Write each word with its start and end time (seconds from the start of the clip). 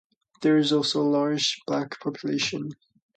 There 0.41 0.57
is 0.57 0.73
also 0.73 0.99
a 1.03 1.11
large 1.11 1.59
black 1.67 1.99
population. 1.99 2.71